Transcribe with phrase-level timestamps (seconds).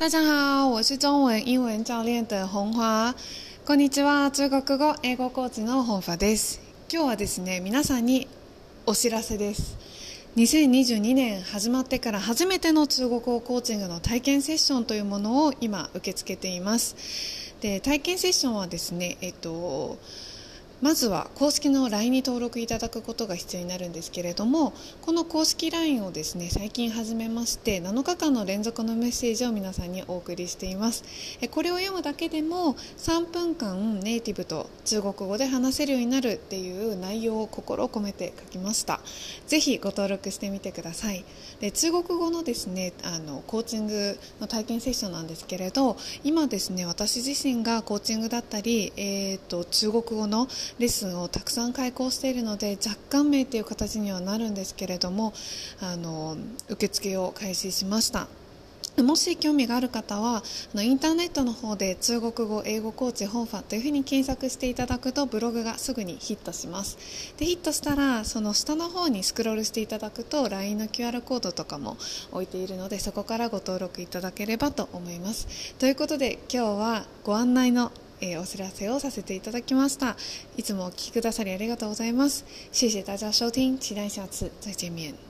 [0.00, 3.14] 大家好，我是中文、英文教練的本華。
[3.66, 6.58] こんにちは、中国語、英語コーチの本華です。
[6.90, 8.26] 今日はですね、皆さんに
[8.86, 9.76] お知らせです。
[10.36, 16.96] 2022年始まってから初めての中国語コーチングの体験セッションというものを今受け付けています。
[17.60, 19.98] で、体験セッションはですね、えっと
[20.82, 24.72] まずは公式の LINE に登録いただくことが必要になるんですけれども
[25.02, 31.04] この公式 LINE をですね最近始めまして7日間の連続のメッセージを皆さんにお送りしています。
[31.50, 39.00] これを読むだけでも3分間ネイティブと中国語で話せるようになるっていう内容を心を込めて書きました。
[39.46, 41.24] ぜひご登録してみてください。
[41.60, 50.48] で中国語のですねあのコーチングの体験セッションなんですけれど今ですね私自身がコーチングだったり、えーと中国語の
[50.78, 55.32] レッスンをたくさん開講しているので若干名という形にはなるんですけれども
[55.80, 56.36] あの
[56.68, 58.28] 受付を開始しました。
[59.02, 60.42] もし興味がある方はあ
[60.76, 71.96] のインターネットの方で中国語、英語コーチ、本ファというふうに検索していただくとブログがすぐにヒットしますでヒットしたらその下の方にスクロールしていただくと LINE の QR コードとかも
[72.32, 80.16] 置いているのでそこからご登録いただければと思いますということで今日はご案内のえー、お知らせをさせていただきました。
[80.56, 82.44] いつもお聞きくださりありがとうございます。
[82.72, 85.29] 谢谢大家收听期待下次再见面